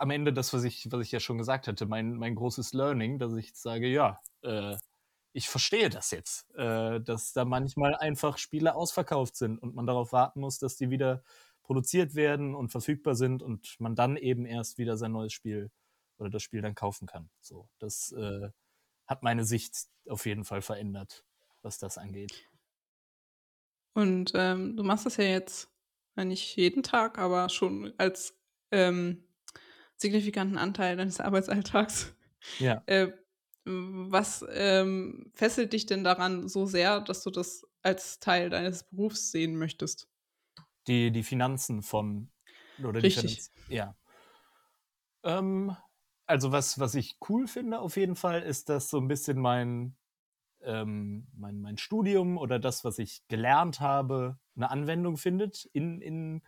[0.00, 3.18] am Ende das, was ich, was ich ja schon gesagt hatte, mein, mein großes Learning,
[3.18, 4.76] dass ich sage, ja, äh,
[5.32, 10.12] ich verstehe das jetzt, äh, dass da manchmal einfach Spiele ausverkauft sind und man darauf
[10.12, 11.22] warten muss, dass die wieder
[11.62, 15.70] produziert werden und verfügbar sind und man dann eben erst wieder sein neues Spiel
[16.18, 17.28] oder das Spiel dann kaufen kann.
[17.40, 18.48] So, das äh,
[19.06, 21.24] hat meine Sicht auf jeden Fall verändert,
[21.60, 22.32] was das angeht.
[23.92, 25.68] Und ähm, du machst das ja jetzt
[26.16, 28.34] nicht jeden Tag, aber schon als
[28.72, 29.24] ähm,
[30.00, 32.14] signifikanten Anteil deines Arbeitsalltags.
[32.58, 32.82] Ja.
[32.86, 33.12] Äh,
[33.66, 39.30] was ähm, fesselt dich denn daran so sehr, dass du das als Teil deines Berufs
[39.30, 40.08] sehen möchtest?
[40.86, 42.30] Die, die Finanzen von.
[42.82, 43.22] Oder Richtig.
[43.22, 43.96] Finanzen, ja.
[45.22, 45.76] Ähm,
[46.26, 49.96] also, was, was ich cool finde auf jeden Fall, ist, dass so ein bisschen mein,
[50.62, 56.42] ähm, mein, mein Studium oder das, was ich gelernt habe, eine Anwendung findet in, in,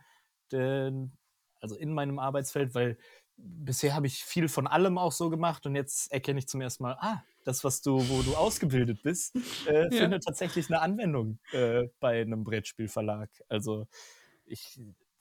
[0.51, 1.17] den,
[1.61, 2.97] also in meinem Arbeitsfeld, weil
[3.37, 6.83] bisher habe ich viel von allem auch so gemacht und jetzt erkenne ich zum ersten
[6.83, 9.35] Mal, ah, das, was du, wo du ausgebildet bist,
[9.67, 9.89] äh, ja.
[9.89, 13.29] findet tatsächlich eine Anwendung äh, bei einem Brettspielverlag.
[13.49, 13.87] Also
[14.45, 14.79] ich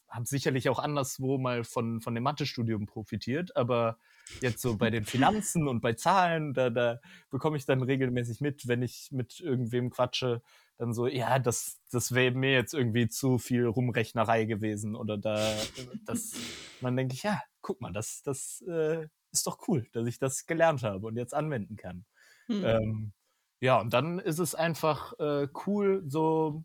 [0.08, 3.98] habe sicherlich auch anderswo mal von, von dem Mathestudium profitiert, aber
[4.42, 8.68] jetzt so bei den Finanzen und bei Zahlen, da, da bekomme ich dann regelmäßig mit,
[8.68, 10.42] wenn ich mit irgendwem quatsche,
[10.76, 15.56] dann so, ja, das, das wäre mir jetzt irgendwie zu viel Rumrechnerei gewesen oder da,
[16.04, 16.32] das,
[16.80, 20.46] dann denke ich, ja, guck mal, das, das äh, ist doch cool, dass ich das
[20.46, 22.04] gelernt habe und jetzt anwenden kann.
[22.46, 22.64] Hm.
[22.64, 23.12] Ähm,
[23.60, 26.64] ja, und dann ist es einfach äh, cool, so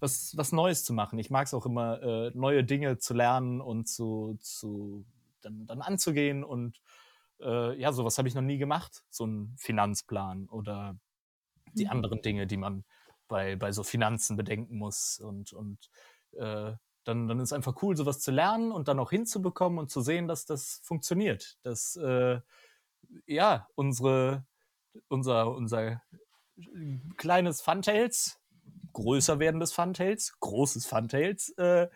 [0.00, 1.18] was, was Neues zu machen.
[1.18, 5.04] Ich mag es auch immer, äh, neue Dinge zu lernen und zu, zu
[5.42, 6.44] dann, dann anzugehen.
[6.44, 6.80] Und
[7.40, 9.04] äh, ja, sowas habe ich noch nie gemacht.
[9.10, 10.96] So ein Finanzplan oder
[11.74, 11.90] die mhm.
[11.90, 12.84] anderen Dinge, die man
[13.28, 15.20] bei, bei so Finanzen bedenken muss.
[15.20, 15.90] Und, und
[16.32, 16.72] äh,
[17.08, 20.00] dann, dann ist es einfach cool, sowas zu lernen und dann auch hinzubekommen und zu
[20.00, 21.58] sehen, dass das funktioniert.
[21.62, 22.40] Dass äh,
[23.26, 24.46] ja, unsere,
[25.08, 26.02] unser, unser
[27.16, 28.38] kleines Funtails
[28.92, 31.88] größer werdendes Funtails, großes Funtails, äh,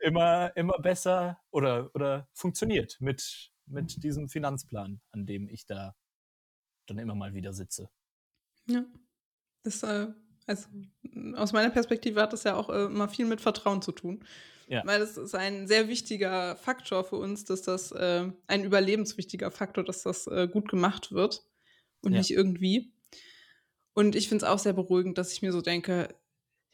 [0.00, 5.94] immer, immer besser oder, oder funktioniert mit, mit diesem Finanzplan, an dem ich da
[6.86, 7.90] dann immer mal wieder sitze.
[8.66, 8.84] Ja.
[9.62, 10.08] Das, äh,
[10.46, 10.68] also
[11.34, 14.24] aus meiner Perspektive hat das ja auch äh, immer viel mit Vertrauen zu tun.
[14.66, 14.82] Ja.
[14.86, 19.84] Weil das ist ein sehr wichtiger Faktor für uns, dass das äh, ein überlebenswichtiger Faktor,
[19.84, 21.46] dass das äh, gut gemacht wird
[22.00, 22.18] und ja.
[22.18, 22.92] nicht irgendwie.
[23.92, 26.08] Und ich finde es auch sehr beruhigend, dass ich mir so denke,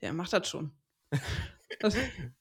[0.01, 0.73] der macht das schon.
[1.79, 1.95] Das,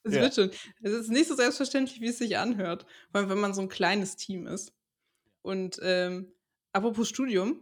[0.03, 0.21] das ja.
[0.21, 0.49] wird schon.
[0.81, 2.87] Es ist nicht so selbstverständlich, wie es sich anhört.
[3.11, 4.73] Vor allem, wenn man so ein kleines Team ist.
[5.43, 6.33] Und ähm,
[6.73, 7.61] apropos Studium,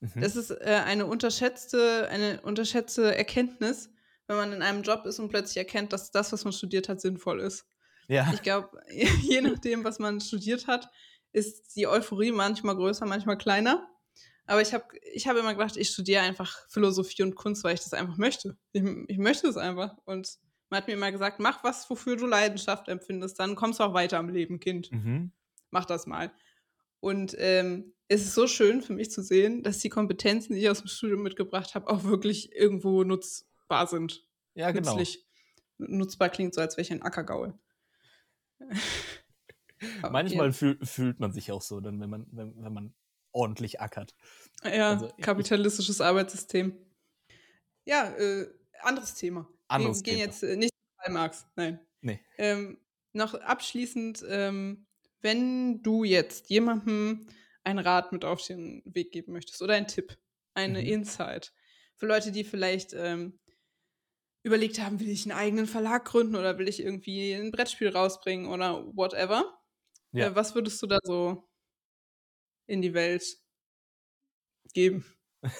[0.00, 0.20] mhm.
[0.20, 3.90] das ist äh, eine unterschätzte, eine unterschätzte Erkenntnis,
[4.26, 7.00] wenn man in einem Job ist und plötzlich erkennt, dass das, was man studiert hat,
[7.00, 7.66] sinnvoll ist.
[8.08, 8.30] Ja.
[8.32, 10.88] Ich glaube, je nachdem, was man studiert hat,
[11.32, 13.88] ist die Euphorie manchmal größer, manchmal kleiner.
[14.46, 17.82] Aber ich habe ich hab immer gedacht, ich studiere einfach Philosophie und Kunst, weil ich
[17.82, 18.56] das einfach möchte.
[18.72, 19.96] Ich, ich möchte es einfach.
[20.04, 20.38] Und
[20.70, 23.94] man hat mir immer gesagt, mach was, wofür du Leidenschaft empfindest, dann kommst du auch
[23.94, 24.90] weiter im Leben, Kind.
[24.92, 25.32] Mhm.
[25.70, 26.32] Mach das mal.
[27.00, 30.70] Und ähm, es ist so schön für mich zu sehen, dass die Kompetenzen, die ich
[30.70, 34.24] aus dem Studium mitgebracht habe, auch wirklich irgendwo nutzbar sind.
[34.54, 34.96] Ja, genau.
[34.96, 35.26] Nützlich.
[35.78, 37.58] Nutzbar klingt so, als wäre ich ein Ackergaul.
[40.10, 40.52] Manchmal ja.
[40.52, 42.94] fühl, fühlt man sich auch so, dann, wenn man, wenn, wenn man
[43.32, 44.14] ordentlich ackert.
[44.64, 46.74] Ja, also, kapitalistisches ich, Arbeitssystem.
[47.84, 48.48] Ja, äh,
[48.80, 49.48] anderes Thema.
[49.68, 50.24] Anderes Wir gehen Thema.
[50.24, 51.80] jetzt äh, nicht zu Karl Marx, nein.
[52.00, 52.20] Nee.
[52.38, 52.78] Ähm,
[53.12, 54.86] noch abschließend, ähm,
[55.22, 57.26] wenn du jetzt jemandem
[57.64, 60.16] einen Rat mit auf den Weg geben möchtest oder einen Tipp,
[60.54, 60.86] eine mhm.
[60.86, 61.52] Insight
[61.96, 63.38] für Leute, die vielleicht ähm,
[64.42, 68.46] überlegt haben, will ich einen eigenen Verlag gründen oder will ich irgendwie ein Brettspiel rausbringen
[68.46, 69.58] oder whatever.
[70.12, 70.28] Ja.
[70.28, 71.48] Äh, was würdest du da so
[72.66, 73.24] in die Welt
[74.72, 75.04] geben?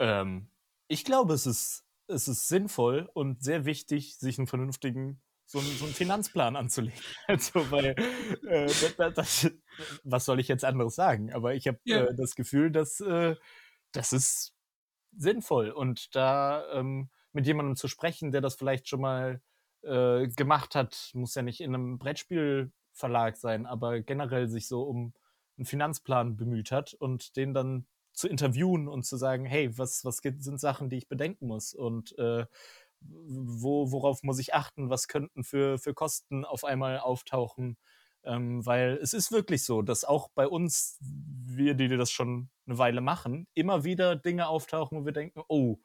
[0.00, 0.50] ähm,
[0.88, 5.68] ich glaube, es ist, es ist sinnvoll und sehr wichtig, sich einen vernünftigen so einen,
[5.78, 7.00] so einen Finanzplan anzulegen.
[7.26, 7.96] Also, weil,
[8.46, 9.50] äh, das, das,
[10.04, 11.32] was soll ich jetzt anderes sagen?
[11.32, 12.04] Aber ich habe ja.
[12.04, 13.34] äh, das Gefühl, dass äh,
[13.92, 14.54] das ist
[15.16, 19.40] sinnvoll und da ähm, mit jemandem zu sprechen, der das vielleicht schon mal
[19.82, 25.14] äh, gemacht hat, muss ja nicht in einem Brettspielverlag sein, aber generell sich so um
[25.56, 30.18] einen Finanzplan bemüht hat und den dann zu interviewen und zu sagen, hey, was, was
[30.18, 32.44] sind Sachen, die ich bedenken muss und äh,
[33.00, 37.76] wo, worauf muss ich achten, was könnten für, für Kosten auf einmal auftauchen.
[38.24, 42.78] Ähm, weil es ist wirklich so, dass auch bei uns, wir, die das schon eine
[42.78, 45.78] Weile machen, immer wieder Dinge auftauchen, wo wir denken, oh,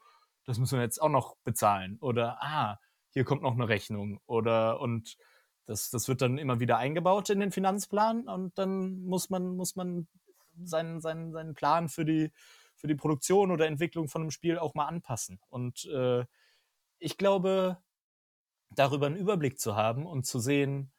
[0.46, 1.98] das müssen wir jetzt auch noch bezahlen.
[2.02, 2.80] Oder, ah,
[3.12, 4.20] hier kommt noch eine Rechnung.
[4.26, 5.16] Oder, und
[5.66, 9.76] das, das wird dann immer wieder eingebaut in den Finanzplan und dann muss man, muss
[9.76, 10.08] man
[10.62, 12.32] seinen, seinen, seinen Plan für die,
[12.76, 15.40] für die Produktion oder Entwicklung von einem Spiel auch mal anpassen.
[15.50, 16.26] Und äh,
[17.04, 17.78] ich glaube,
[18.70, 20.92] darüber einen Überblick zu haben und zu sehen,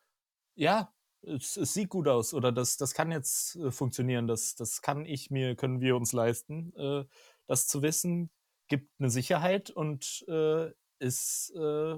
[0.55, 4.83] ja, es, es sieht gut aus oder das, das kann jetzt äh, funktionieren, das, das
[4.83, 7.05] kann ich mir, können wir uns leisten, äh,
[7.47, 8.31] das zu wissen,
[8.69, 11.97] gibt eine Sicherheit und äh, ist äh,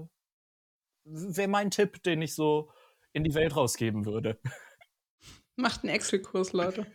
[1.05, 2.71] wäre mein Tipp, den ich so
[3.12, 4.40] in die Welt rausgeben würde.
[5.57, 6.87] Macht einen Excel-Kurs, Leute.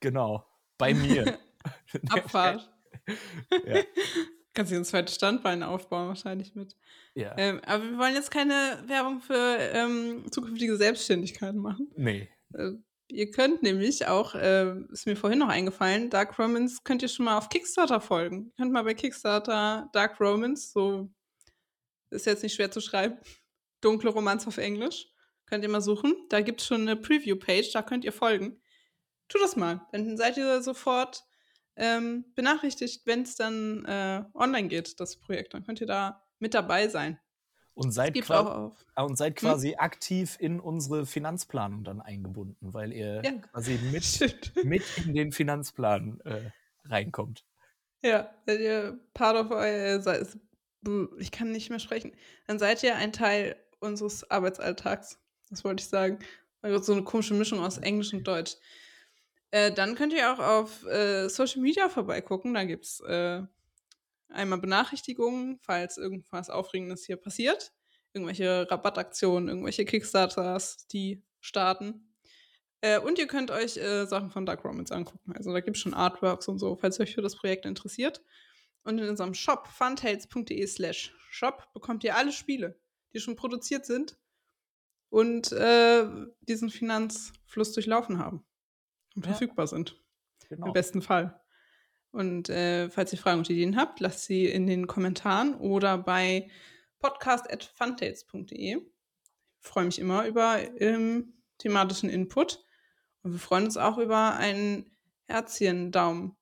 [0.00, 0.46] Genau.
[0.78, 1.38] Bei mir.
[2.08, 2.70] Abfahrt.
[3.66, 3.82] ja.
[4.56, 6.76] Kannst du ein zweites Standbein aufbauen, wahrscheinlich mit.
[7.14, 7.34] Ja.
[7.36, 11.90] Ähm, aber wir wollen jetzt keine Werbung für ähm, zukünftige Selbstständigkeiten machen.
[11.94, 12.30] Nee.
[12.54, 12.70] Äh,
[13.08, 17.26] ihr könnt nämlich auch, äh, ist mir vorhin noch eingefallen, Dark Romans könnt ihr schon
[17.26, 18.46] mal auf Kickstarter folgen.
[18.46, 21.10] Ihr könnt mal bei Kickstarter Dark Romans, so
[22.08, 23.18] ist jetzt nicht schwer zu schreiben.
[23.82, 25.06] Dunkle Romanz auf Englisch.
[25.44, 26.14] Könnt ihr mal suchen.
[26.30, 28.58] Da gibt es schon eine Preview-Page, da könnt ihr folgen.
[29.28, 29.86] Tut das mal.
[29.92, 31.26] Dann seid ihr sofort
[31.76, 35.54] ähm, benachrichtigt, wenn es dann äh, online geht, das Projekt.
[35.54, 37.18] Dann könnt ihr da mit dabei sein.
[37.74, 39.48] und seid, ah, und seid hm?
[39.48, 39.78] quasi hm?
[39.78, 43.32] aktiv in unsere Finanzplanung dann eingebunden, weil ihr ja.
[43.52, 46.50] quasi mit, mit in den Finanzplan äh,
[46.86, 47.44] reinkommt.
[48.02, 50.02] Ja, wenn ihr Part of euer,
[51.18, 52.12] ich kann nicht mehr sprechen,
[52.46, 55.18] dann seid ihr ein Teil unseres Arbeitsalltags.
[55.50, 56.18] Das wollte ich sagen.
[56.62, 58.56] Also so eine komische Mischung aus Englisch und Deutsch.
[59.56, 62.52] Äh, dann könnt ihr auch auf äh, Social Media vorbeigucken.
[62.52, 63.40] Da gibt es äh,
[64.28, 67.72] einmal Benachrichtigungen, falls irgendwas Aufregendes hier passiert.
[68.12, 72.12] Irgendwelche Rabattaktionen, irgendwelche Kickstarters, die starten.
[72.82, 75.32] Äh, und ihr könnt euch äh, Sachen von Dark Romans angucken.
[75.34, 78.22] Also da gibt es schon Artworks und so, falls euch für das Projekt interessiert.
[78.84, 82.78] Und in unserem Shop funtales.de slash shop bekommt ihr alle Spiele,
[83.14, 84.18] die schon produziert sind
[85.08, 88.45] und diesen Finanzfluss durchlaufen haben
[89.16, 89.32] und ja.
[89.32, 90.00] verfügbar sind.
[90.48, 90.68] Genau.
[90.68, 91.40] Im besten Fall.
[92.12, 96.48] Und äh, falls ihr Fragen und Ideen habt, lasst sie in den Kommentaren oder bei
[97.00, 98.76] podcast.funtails.de.
[98.76, 102.64] Ich freue mich immer über ähm, thematischen Input.
[103.22, 106.36] Und wir freuen uns auch über ein Herzchen, Daumen,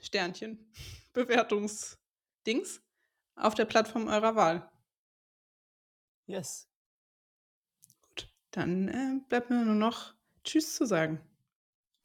[0.00, 0.72] Sternchen,
[1.12, 2.82] Bewertungsdings
[3.36, 4.70] auf der Plattform eurer Wahl.
[6.26, 6.68] Yes.
[8.02, 11.20] Gut, dann äh, bleibt mir nur noch Tschüss zu sagen.